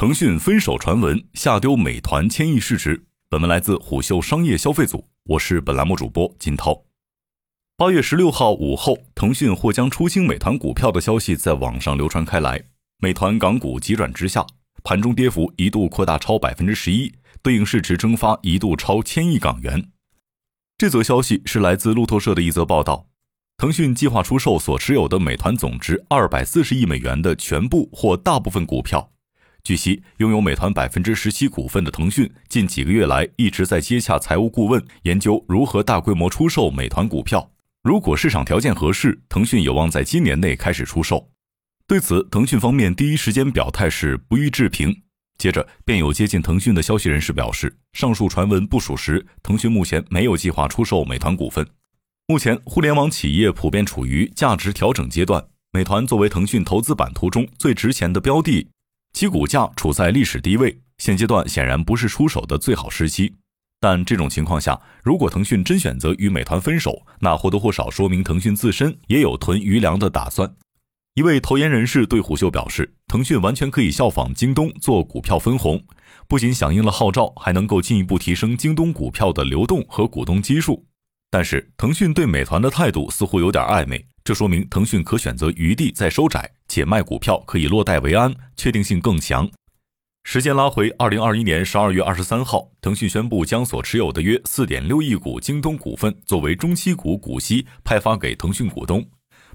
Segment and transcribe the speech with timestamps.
[0.00, 3.04] 腾讯分手传闻下丢美团千亿市值。
[3.28, 6.84] 本文来自虎嗅商业消费组，我是本栏目主播金涛。
[7.76, 12.64] 八月十六号午后，腾讯或将出清美团股票的消息在网上流传开来，
[13.02, 14.46] 美团港股急转直下，
[14.82, 17.12] 盘中跌幅一度扩大超百分之十一，
[17.42, 19.90] 对应市值蒸发一度超千亿港元。
[20.78, 23.04] 这则消息是来自路透社的一则报道，
[23.58, 29.12] 腾讯计划出售所持有的美团总值二百四十亿美元的全部或大部分股票。
[29.62, 37.50] 据悉，拥有美团百分之十七股份的腾讯，近几个月来一直在接洽财务顾问，研究如何大规模出售美团股票。
[37.82, 41.30] 如果市场条件合适，腾讯有望在今年内开始出售。
[41.86, 45.02] 对此，腾讯方面第一时间表态是不予置评。
[45.38, 51.66] 接着，便有接近腾讯的消息人士表示，上述传闻不属实，腾讯目前没有计划出售美团股份。
[52.26, 55.42] 目前，互联网企业普遍处于价值调整阶段，
[55.72, 58.68] 美团作为腾讯投资版图中最值钱的标的。
[59.12, 63.34] 其股价处在历史低位，现阶段显然不是出手的最好时机。
[63.80, 70.54] 但这种情况下，如果腾讯真选择与美团分手，那或多或少说明腾讯自身也有囤余粮的打算。
[71.14, 75.82] 一位投研人士对虎嗅表示，腾讯完全可以效仿京东做股票分红，
[76.28, 80.86] 不仅响应了号召，还能够进一步提升京东股票的流动和股东基数。
[81.30, 84.06] 但是，腾讯对美团的态度似乎有点暧昧。
[84.22, 89.50] 这说明腾讯可选择余地在收窄，且卖股票可以落袋为安，确定性更强。
[90.22, 99.04] 时间拉回二零二一年十二月二十三号，腾讯宣布将所持有的约四点六亿股京东股份作为中期股股息派发给腾讯股东。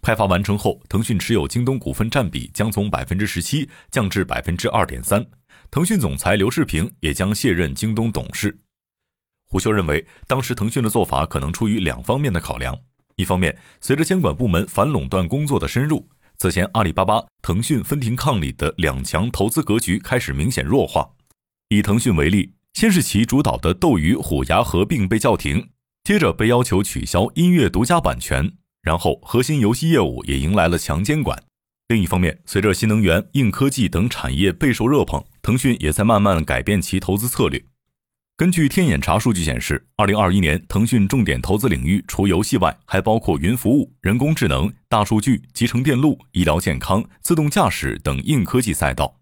[0.00, 5.22] 派发完成后，腾讯持有京东股份占比将从百分之十七降至百分之二点三，
[5.70, 8.58] 腾讯总裁刘世平也将卸任京东董事。
[9.44, 12.74] 胡修认为，当时腾讯的做法可能出于两方面的考量。
[13.16, 16.08] 一方面，随着监管部门反垄断工作的深入，
[16.42, 21.08] 此前阿里巴巴、腾讯分庭抗礼的两强投资格局开始明显弱化。
[21.68, 25.68] 以腾讯为例，先是其主导的斗鱼、虎牙合并被叫停，
[26.02, 31.40] 接着被要求取消音乐独家版权，然后核心游戏业务也迎来了强监管。
[31.86, 37.64] 另一方面，随着新能源、硬科技等产业备受热捧，腾讯也在慢慢改变其投资策略。
[38.34, 49.20] 根据天眼查数据显示，二零二一年腾讯重点投资领域除游戏外，还包括云服务、人工智能、大数据、集成电路、医疗健康、自动驾驶等硬科技赛道。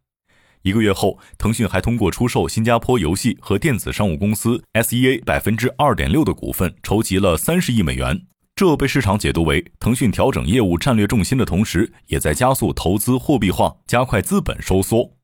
[0.62, 8.26] 一个月后，腾讯还通过出售新加坡游戏和电子商务公司 SEA 百分之二点六的股份，筹集了三十亿美元。
[8.54, 15.16] 这被市场解读为腾讯调整业务战略重心的同时，也在加速投资货币化，加快资本收缩。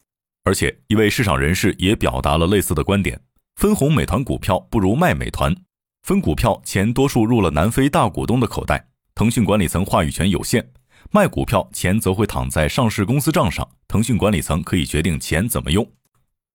[0.42, 3.20] 而且，一位市场人士也表达了类似的观点。
[3.56, 5.56] 分红美团股票不如卖美团，
[6.02, 10.62] 分股票钱多数入了南非大股东的口袋，腾讯管理层话语权有限；
[11.10, 15.90] 卖股票钱则会躺在上市公司账上，腾讯管理层可以决定钱怎么用。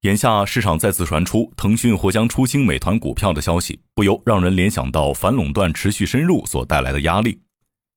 [0.02, 7.42] 眼下市场再次传出腾讯或将出清美团股票的消息，不由让人联想到反垄断持续深入所带来的压力。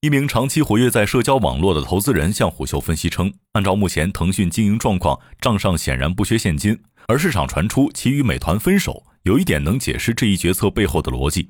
[0.05, 6.79] 一名长期活跃在社交网络的投资人向虎嗅分析称，按照目前腾讯经营状况，账上显然不缺现金。
[7.07, 11.49] 而市场传出其与美团分手，有一点能解释这一决策背后的逻辑：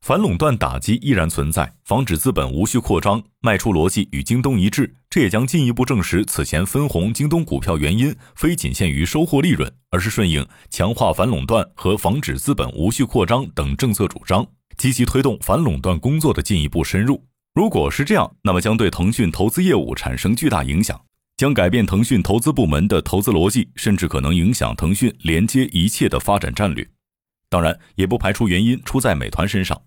[0.00, 4.94] 反垄断打击依然存在，防止资本无序扩张，卖出逻辑与京东一致。
[5.10, 14.46] 这也将进一步证实此前分红京东股票原因非仅限于收获利润，而是顺应强化反垄断和防止资本无序扩张等政策主张，
[14.78, 17.22] 积极推动反垄断工作的进一步深入。
[17.54, 20.98] 如果是这样，那么将对腾讯投资业务产生巨大影响。
[21.36, 26.88] 将改变腾讯投资部门的投资逻辑，甚至可能影响腾讯连接一切的发展战略。
[27.50, 29.82] 当然，也不排除原因出在美团身上。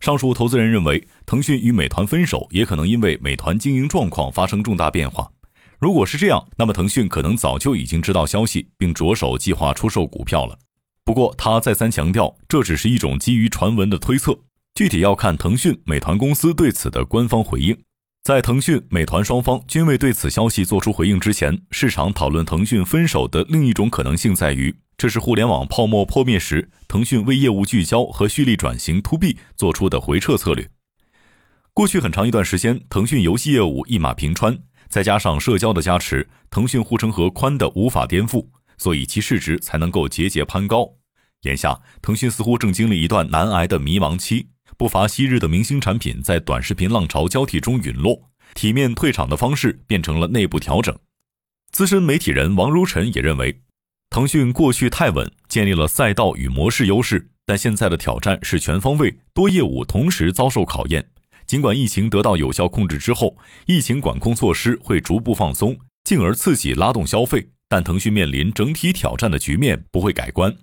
[0.00, 5.30] 上述投资人认为，腾讯与美团分手也可能因为美团经营状况发生重大变化。
[5.78, 10.58] 如果是这样，那么腾讯可能早就已经知道消息，并着手计划出售股票了。
[11.04, 14.40] 不过，他再三强调，这只是一种基于传闻的推测，
[14.78, 17.76] 具体要看腾讯、美团公司对此的官方回应。
[18.22, 30.70] 在腾讯、美团双方均未对此消息作出回应之前，市场讨论腾讯分手的另一种可能性在于，这是互联网泡沫破灭时，腾讯为业务聚焦和蓄力转型 to B 做出的回撤策略。
[31.74, 34.56] 过去很长一段时间，腾讯游戏业务一马平川，
[34.88, 40.88] 再加上社交的加持，腾讯护城河宽的无法颠覆，所以其市值才能够节节攀高。
[41.42, 44.50] 眼下，腾讯似乎正经历一段难挨的迷茫期。
[44.76, 50.96] 不乏昔日的明星产品在短视频浪潮交替中陨落，体面退场的方式变成了内部调整。
[51.72, 53.60] 资深媒体人王如晨也认为，
[54.10, 61.10] 腾讯过去太稳，建立了赛道与模式优势，但现在的挑战是全方位、多业务同时遭受考验。
[61.46, 63.36] 尽管疫情得到有效控制之后，
[63.66, 70.54] 疫情管控措施会逐步放松，进而刺激拉动消费，但腾讯面临整体挑战的局面不会改观。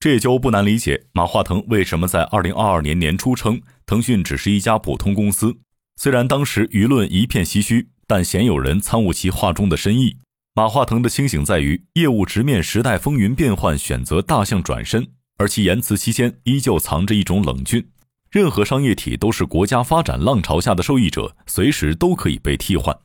[0.00, 5.58] 这也就不难理解马化腾为什么在二零二二年年初称腾讯只是一家普通公司。
[5.96, 10.16] 虽然当时舆论一片唏嘘，但鲜有人参悟其话中的深意。
[10.54, 15.06] 马化腾的清醒在于业务直面时代风云变幻，选择大象转身，
[15.36, 17.86] 而其言辞期间依旧藏着一种冷峻。
[18.30, 22.96] 任何商业体都是国家发展浪潮下的受益者，随时都可以被替换。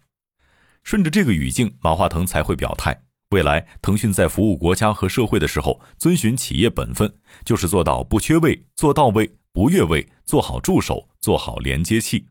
[0.84, 3.02] 顺着这个语境，马化腾才会表态。
[3.30, 7.12] 未来，腾讯在服务国家和社会的时候，遵循企业本分，
[7.44, 12.28] 就是做到不缺位、做到位、不越位，做好助手，做好连接器。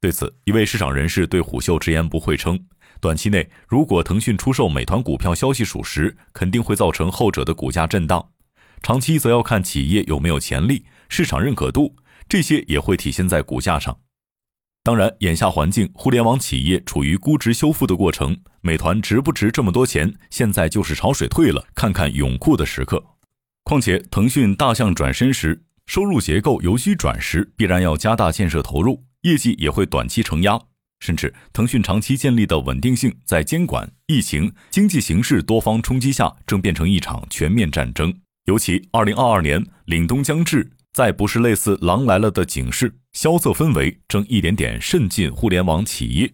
[0.00, 2.58] 对此，一位市场人士对虎嗅直言不讳称：
[3.00, 8.30] 短期内，如果腾讯出售美团股票消息属实，肯定会造成后者的股价震荡；
[8.82, 11.94] 长期则要看企业有没有潜力、市场认可度，
[12.28, 14.00] 这些也会体现在股价上。
[14.82, 18.38] 当然，眼下环境，互联网企业处于估值修复的过程。
[18.62, 20.14] 美团值不值这么多钱？
[20.30, 23.04] 现在就是潮水退了，看看泳裤的时刻。
[23.62, 30.58] 况且，腾讯大象转身时，收入结构由需转时，必然要加大建设投入，业绩也会短期承压。
[30.98, 38.14] 甚至，腾讯长期建立的稳定性，在监管、疫情、经济形势多方冲击下，正变成一场全面战争。
[38.46, 40.70] 尤其二零二二年，凛冬将至。
[40.92, 46.32] 再不是类似“狼来了”的警示，萧瑟氛围正一点点渗进互联网企业。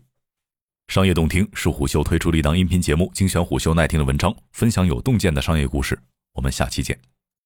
[0.88, 5.99] 商业洞听是虎嗅推出的一档音频节目，精选虎嗅耐听的文章，分享有洞见的商业故事。
[6.35, 7.15] 我们下期见。